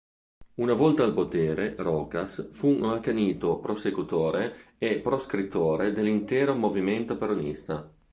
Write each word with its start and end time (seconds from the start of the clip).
Una 0.55 0.73
volta 0.73 1.03
al 1.03 1.13
potere 1.13 1.75
Rojas 1.77 2.49
fu 2.53 2.69
un 2.69 2.85
accanito 2.85 3.59
prosecutore 3.59 4.73
e 4.79 4.97
proscrittore 4.97 5.91
dell'intero 5.91 6.55
movimento 6.55 7.17
peronista. 7.17 7.87